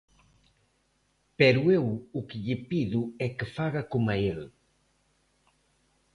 [1.39, 4.41] Pero eu o que lle pido é que faga coma el.